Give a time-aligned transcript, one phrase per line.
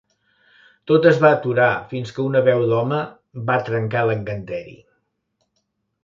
[0.91, 3.01] Tot es va aturar fins que una veu d'home
[3.49, 4.73] va trencar l'encanteri.